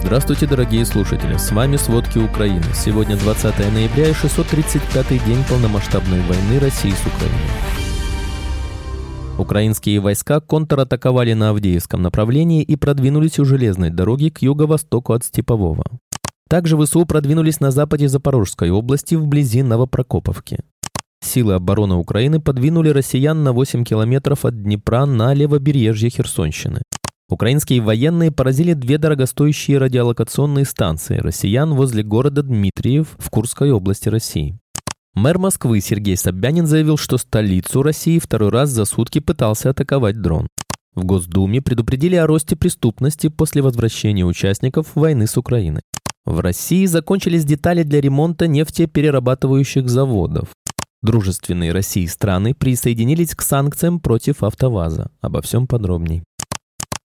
[0.00, 1.36] Здравствуйте, дорогие слушатели!
[1.36, 2.64] С вами «Сводки Украины».
[2.72, 7.50] Сегодня 20 ноября и 635-й день полномасштабной войны России с Украиной.
[9.38, 15.84] Украинские войска контратаковали на Авдеевском направлении и продвинулись у железной дороги к юго-востоку от Степового.
[16.48, 20.60] Также ВСУ продвинулись на западе Запорожской области вблизи Новопрокоповки.
[21.20, 26.82] Силы обороны Украины подвинули россиян на 8 километров от Днепра на левобережье Херсонщины.
[27.30, 34.58] Украинские военные поразили две дорогостоящие радиолокационные станции россиян возле города Дмитриев в Курской области России.
[35.14, 40.48] Мэр Москвы Сергей Собянин заявил, что столицу России второй раз за сутки пытался атаковать дрон.
[40.94, 45.82] В Госдуме предупредили о росте преступности после возвращения участников войны с Украиной.
[46.24, 50.48] В России закончились детали для ремонта нефтеперерабатывающих заводов.
[51.02, 55.10] Дружественные России страны присоединились к санкциям против АвтоВАЗа.
[55.20, 56.22] Обо всем подробней.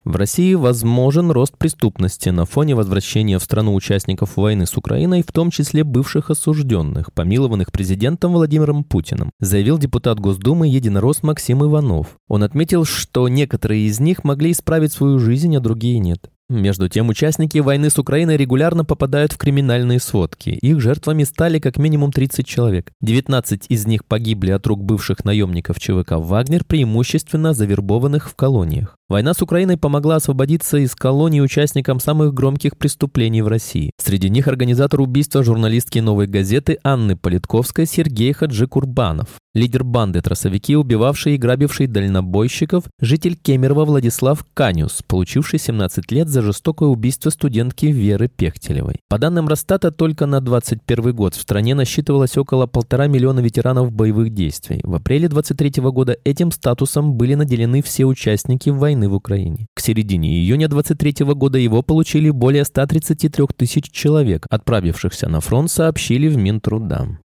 [0.06, 5.32] В России возможен рост преступности на фоне возвращения в страну участников войны с Украиной, в
[5.32, 12.18] том числе бывших осужденных, помилованных президентом Владимиром Путиным, заявил депутат Госдумы единорос Максим Иванов.
[12.28, 16.30] Он отметил, что некоторые из них могли исправить свою жизнь, а другие нет.
[16.48, 20.50] Между тем, участники войны с Украиной регулярно попадают в криминальные сводки.
[20.50, 22.92] Их жертвами стали как минимум 30 человек.
[23.00, 28.96] 19 из них погибли от рук бывших наемников ЧВК «Вагнер», преимущественно завербованных в колониях.
[29.08, 33.92] Война с Украиной помогла освободиться из колонии участникам самых громких преступлений в России.
[34.00, 39.28] Среди них организатор убийства журналистки «Новой газеты» Анны Политковской Сергей Хаджи Курбанов.
[39.54, 46.35] Лидер банды тросовики, убивавший и грабивший дальнобойщиков, житель Кемерово Владислав Канюс, получивший 17 лет за
[46.42, 48.96] жестокое убийство студентки Веры Пехтелевой.
[49.08, 54.32] По данным Росстата, только на 2021 год в стране насчитывалось около полтора миллиона ветеранов боевых
[54.34, 54.80] действий.
[54.82, 59.66] В апреле 2023 года этим статусом были наделены все участники войны в Украине.
[59.74, 66.28] К середине июня 2023 года его получили более 133 тысяч человек, отправившихся на фронт, сообщили
[66.28, 67.18] в Минтруда.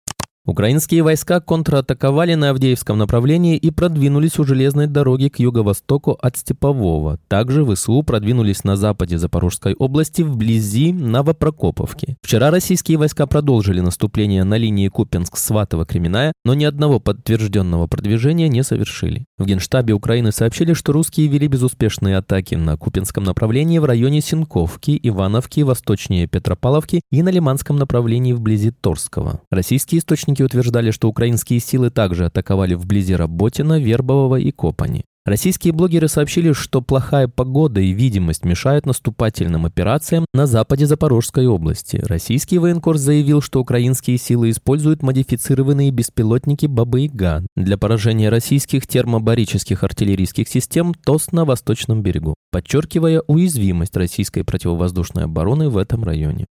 [0.49, 7.19] Украинские войска контратаковали на Авдеевском направлении и продвинулись у железной дороги к юго-востоку от Степового.
[7.29, 12.17] Также ВСУ продвинулись на западе Запорожской области вблизи Новопрокоповки.
[12.23, 19.27] Вчера российские войска продолжили наступление на линии Купенск-Сватово-Кременная, но ни одного подтвержденного продвижения не совершили.
[19.37, 24.99] В Генштабе Украины сообщили, что русские вели безуспешные атаки на Купенском направлении в районе Синковки,
[25.03, 29.43] Ивановки, восточнее Петропавловки и на Лиманском направлении вблизи Торского.
[29.51, 35.05] Российские источники Источники утверждали, что украинские силы также атаковали вблизи Работина, Вербового и Копани.
[35.27, 42.01] Российские блогеры сообщили, что плохая погода и видимость мешают наступательным операциям на западе Запорожской области.
[42.07, 50.49] Российский военкор заявил, что украинские силы используют модифицированные беспилотники «Баба-Яга» для поражения российских термобарических артиллерийских
[50.49, 56.47] систем ТОС на восточном берегу, подчеркивая уязвимость российской противовоздушной обороны в этом районе.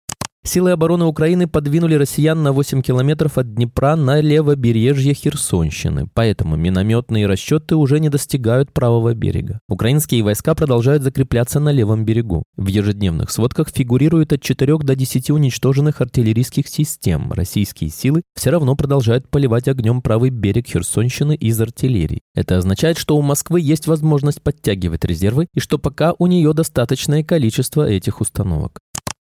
[0.46, 7.28] Силы обороны Украины подвинули россиян на 8 километров от Днепра на левобережье Херсонщины, поэтому минометные
[7.28, 9.62] расчеты уже не достигают правого берега.
[9.70, 12.44] Украинские войска продолжают закрепляться на левом берегу.
[12.58, 17.32] В ежедневных сводках фигурирует от 4 до 10 уничтоженных артиллерийских систем.
[17.32, 22.20] Российские силы все равно продолжают поливать огнем правый берег Херсонщины из артиллерии.
[22.36, 27.24] Это означает, что у Москвы есть возможность подтягивать резервы и что пока у нее достаточное
[27.24, 28.82] количество этих установок.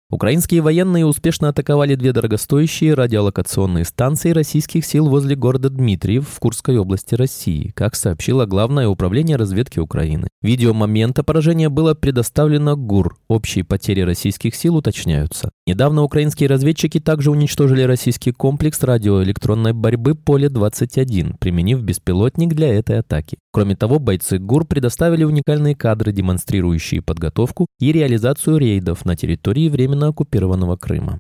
[0.09, 6.77] Украинские военные успешно атаковали две дорогостоящие радиолокационные станции российских сил возле города Дмитриев в Курской
[6.77, 10.27] области России, как сообщило Главное управление разведки Украины.
[10.43, 13.17] Видео момента поражения было предоставлено ГУР.
[13.27, 15.49] Общие потери российских сил уточняются.
[15.65, 23.37] Недавно украинские разведчики также уничтожили российский комплекс радиоэлектронной борьбы «Поле-21», применив беспилотник для этой атаки.
[23.53, 30.07] Кроме того, бойцы ГУР предоставили уникальные кадры, демонстрирующие подготовку и реализацию рейдов на территории временно
[30.07, 31.19] оккупированного Крыма.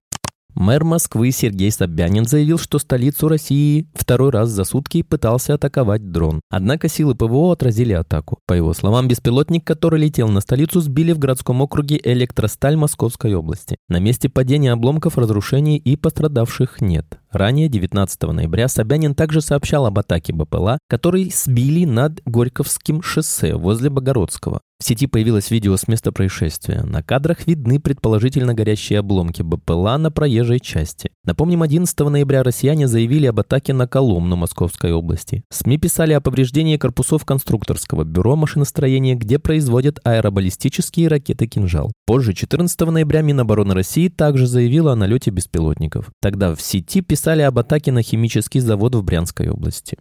[0.55, 6.41] Мэр Москвы Сергей Собянин заявил, что столицу России второй раз за сутки пытался атаковать дрон.
[6.49, 8.39] Однако силы ПВО отразили атаку.
[8.47, 13.77] По его словам, беспилотник, который летел на столицу, сбили в городском округе Электросталь Московской области.
[13.89, 17.19] На месте падения обломков разрушений и пострадавших нет.
[17.33, 23.89] Ранее, 19 ноября, Собянин также сообщал об атаке БПЛА, который сбили над Горьковским шоссе возле
[23.89, 24.61] Богородского.
[24.83, 26.83] В сети появилось видео с места происшествия.
[26.83, 31.09] На кадрах видны предположительно горящие обломки БПЛА на проезжей части.
[31.23, 35.43] Напомним, 11 ноября россияне заявили об атаке на Коломну Московской области.
[35.49, 41.93] СМИ писали о повреждении корпусов конструкторского бюро машиностроения, где производят аэробаллистические ракеты «Кинжал».
[42.05, 46.11] Позже, 14 ноября, Минобороны России также заявила о налете беспилотников.
[46.21, 49.97] Тогда в сети писали об атаке на химический завод в Брянской области.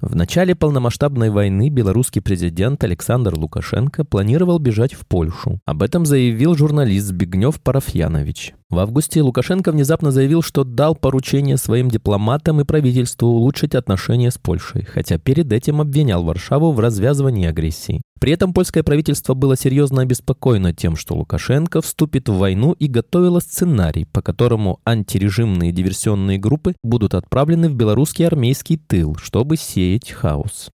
[0.00, 5.60] В начале полномасштабной войны белорусский президент Александр Лукашенко планировал бежать в Польшу.
[5.66, 8.54] Об этом заявил журналист Збигнев Парафьянович.
[8.70, 14.38] В августе Лукашенко внезапно заявил, что дал поручение своим дипломатам и правительству улучшить отношения с
[14.38, 18.00] Польшей, хотя перед этим обвинял Варшаву в развязывании агрессии.
[18.20, 23.40] При этом польское правительство было серьезно обеспокоено тем, что Лукашенко вступит в войну и готовило
[23.40, 30.70] сценарий, по которому антирежимные диверсионные группы будут отправлены в белорусский армейский тыл, чтобы сеять хаос.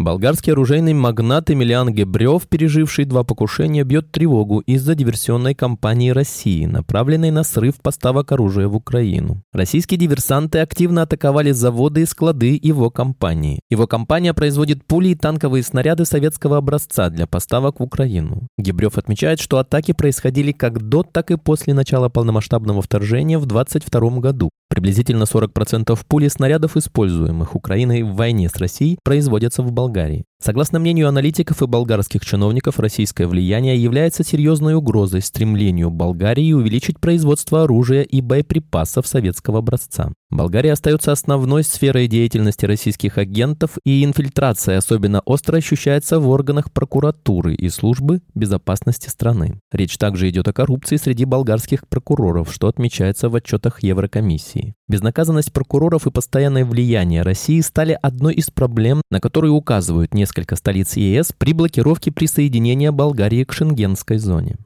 [0.00, 7.30] Болгарский оружейный магнат Эмилиан Гебрев, переживший два покушения, бьет тревогу из-за диверсионной кампании России, направленной
[7.30, 9.42] на срыв поставок оружия в Украину.
[9.52, 13.60] Российские диверсанты активно атаковали заводы и склады его компании.
[13.68, 18.48] Его компания производит пули и танковые снаряды советского образца для поставок в Украину.
[18.56, 24.20] Гебрев отмечает, что атаки происходили как до, так и после начала полномасштабного вторжения в 2022
[24.20, 24.48] году.
[24.70, 29.89] Приблизительно 40% пули снарядов, используемых Украиной в войне с Россией, производятся в Болгарии.
[29.90, 30.24] Болгарии.
[30.42, 37.64] Согласно мнению аналитиков и болгарских чиновников, российское влияние является серьезной угрозой стремлению Болгарии увеличить производство
[37.64, 40.12] оружия и боеприпасов советского образца.
[40.30, 47.54] Болгария остается основной сферой деятельности российских агентов, и инфильтрация особенно остро ощущается в органах прокуратуры
[47.54, 49.60] и службы безопасности страны.
[49.72, 54.74] Речь также идет о коррупции среди болгарских прокуроров, что отмечается в отчетах Еврокомиссии.
[54.88, 60.96] Безнаказанность прокуроров и постоянное влияние России стали одной из проблем, на которые указывают несколько столиц
[60.96, 64.56] ЕС при блокировке присоединения Болгарии к шенгенской зоне.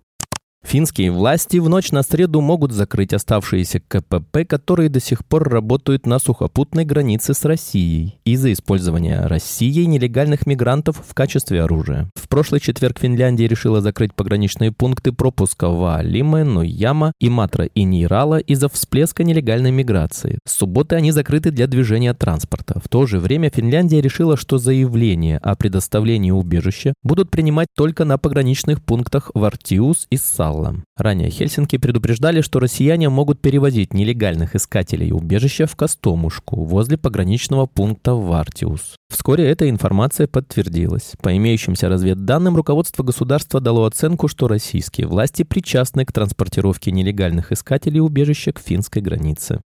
[0.65, 6.07] Финские власти в ночь на среду могут закрыть оставшиеся КПП, которые до сих пор работают
[6.07, 12.09] на сухопутной границе с Россией из-за использования Россией нелегальных мигрантов в качестве оружия.
[12.15, 18.39] В прошлый четверг Финляндия решила закрыть пограничные пункты пропуска в Алиме, Нуяма, Иматра и Нейрала
[18.39, 20.39] из-за всплеска нелегальной миграции.
[20.47, 22.81] С субботы они закрыты для движения транспорта.
[22.83, 28.17] В то же время Финляндия решила, что заявления о предоставлении убежища будут принимать только на
[28.17, 30.54] пограничных пунктах в Артиус и Сал.
[30.55, 30.77] Алла.
[30.97, 38.15] Ранее Хельсинки предупреждали, что россияне могут перевозить нелегальных искателей убежища в Костомушку возле пограничного пункта
[38.15, 38.97] Вартиус.
[39.11, 41.13] Вскоре эта информация подтвердилась.
[41.23, 48.01] По имеющимся разведданным, руководство государства дало оценку, что российские власти причастны к транспортировке нелегальных искателей
[48.01, 49.61] убежища к финской границе.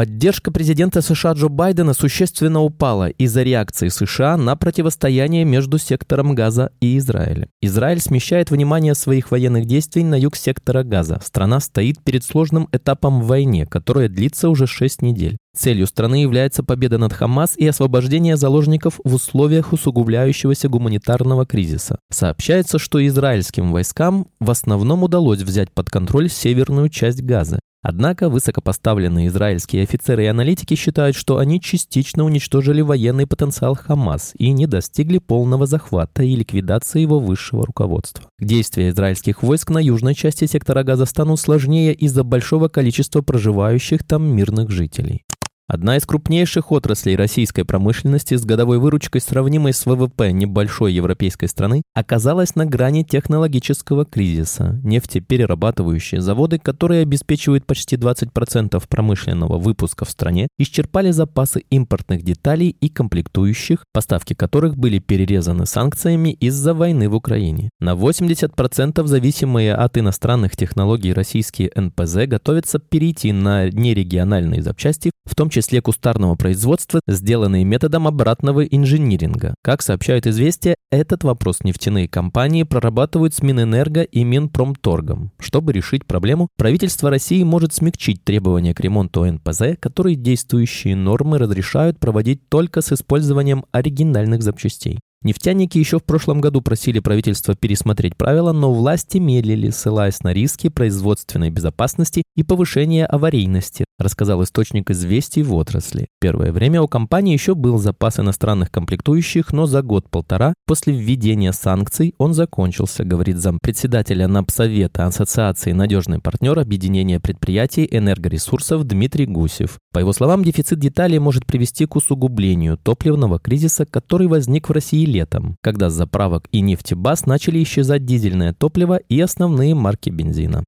[0.00, 6.72] Поддержка президента США Джо Байдена существенно упала из-за реакции США на противостояние между сектором Газа
[6.80, 7.48] и Израилем.
[7.60, 11.20] Израиль смещает внимание своих военных действий на юг сектора Газа.
[11.22, 15.36] Страна стоит перед сложным этапом в войне, которая длится уже 6 недель.
[15.54, 21.98] Целью страны является победа над Хамас и освобождение заложников в условиях усугубляющегося гуманитарного кризиса.
[22.10, 27.58] Сообщается, что израильским войскам в основном удалось взять под контроль северную часть Газа.
[27.82, 34.50] Однако высокопоставленные израильские офицеры и аналитики считают, что они частично уничтожили военный потенциал Хамас и
[34.50, 38.24] не достигли полного захвата и ликвидации его высшего руководства.
[38.38, 44.24] Действия израильских войск на южной части сектора Газа станут сложнее из-за большого количества проживающих там
[44.24, 45.24] мирных жителей.
[45.72, 51.82] Одна из крупнейших отраслей российской промышленности с годовой выручкой, сравнимой с ВВП небольшой европейской страны,
[51.94, 54.80] оказалась на грани технологического кризиса.
[54.82, 62.88] Нефтеперерабатывающие заводы, которые обеспечивают почти 20% промышленного выпуска в стране, исчерпали запасы импортных деталей и
[62.88, 67.70] комплектующих, поставки которых были перерезаны санкциями из-за войны в Украине.
[67.78, 75.48] На 80% зависимые от иностранных технологий российские НПЗ готовятся перейти на нерегиональные запчасти, в том
[75.48, 79.54] числе числе кустарного производства, сделанные методом обратного инжиниринга.
[79.62, 85.32] Как сообщают известия, этот вопрос нефтяные компании прорабатывают с Минэнерго и Минпромторгом.
[85.38, 91.98] Чтобы решить проблему, правительство России может смягчить требования к ремонту НПЗ, которые действующие нормы разрешают
[91.98, 94.98] проводить только с использованием оригинальных запчастей.
[95.22, 100.70] Нефтяники еще в прошлом году просили правительство пересмотреть правила, но власти медлили, ссылаясь на риски
[100.70, 106.08] производственной безопасности и повышения аварийности, рассказал источник известий в отрасли.
[106.20, 112.14] Первое время у компании еще был запас иностранных комплектующих, но за год-полтора после введения санкций
[112.18, 119.78] он закончился, говорит зампредседателя НАПСовета Ассоциации «Надежный партнер Объединения предприятий энергоресурсов» Дмитрий Гусев.
[119.92, 125.04] По его словам, дефицит деталей может привести к усугублению топливного кризиса, который возник в России
[125.04, 130.64] летом, когда с заправок и нефтебаз начали исчезать дизельное топливо и основные марки бензина.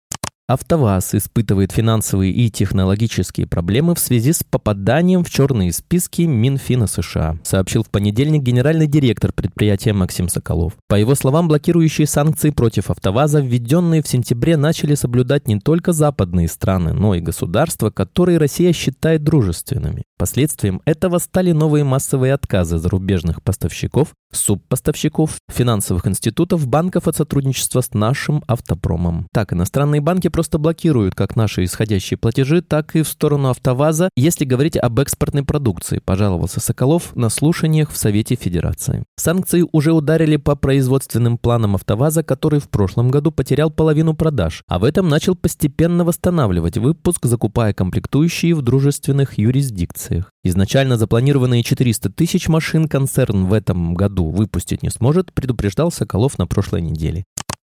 [0.53, 7.39] АвтоВАЗ испытывает финансовые и технологические проблемы в связи с попаданием в черные списки Минфина США,
[7.43, 10.75] сообщил в понедельник генеральный директор предприятия Максим Соколов.
[10.89, 16.49] По его словам, блокирующие санкции против АвтоВАЗа, введенные в сентябре, начали соблюдать не только западные
[16.49, 20.03] страны, но и государства, которые Россия считает дружественными.
[20.23, 27.93] Последствием этого стали новые массовые отказы зарубежных поставщиков, субпоставщиков, финансовых институтов, банков от сотрудничества с
[27.93, 29.27] нашим автопромом.
[29.33, 34.45] Так, иностранные банки просто блокируют как наши исходящие платежи, так и в сторону АвтоВАЗа, если
[34.45, 39.03] говорить об экспортной продукции, пожаловался Соколов на слушаниях в Совете Федерации.
[39.17, 44.79] Санкции уже ударили по производственным планам АвтоВАЗа, который в прошлом году потерял половину продаж, а
[44.79, 50.12] в этом начал постепенно восстанавливать выпуск, закупая комплектующие в дружественных юрисдикциях.
[50.45, 56.47] Изначально запланированные 400 тысяч машин концерн в этом году выпустить не сможет, предупреждал Соколов на
[56.47, 57.25] прошлой неделе.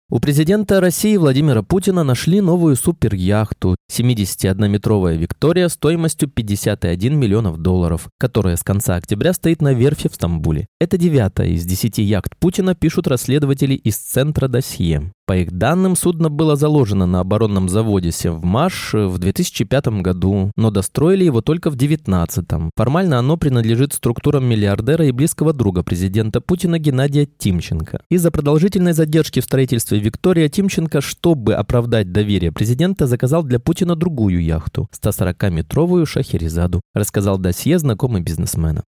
[0.07, 8.55] У президента России Владимира Путина нашли новую суперяхту 71-метровая «Виктория» стоимостью 51 миллионов долларов, которая
[8.55, 10.67] с конца октября стоит на верфи в Стамбуле.
[10.79, 15.11] Это девятая из десяти яхт Путина, пишут расследователи из Центра досье.
[15.27, 21.23] По их данным, судно было заложено на оборонном заводе Севмаш в 2005 году, но достроили
[21.23, 22.45] его только в 2019.
[22.75, 28.01] Формально оно принадлежит структурам миллиардера и близкого друга президента Путина Геннадия Тимченко.
[28.09, 34.43] Из-за продолжительной задержки в строительстве Виктория Тимченко, чтобы оправдать доверие президента, заказал для Путина другую
[34.43, 38.83] яхту– 140-метровую Шахерезаду, рассказал досье знакомый бизнесмена.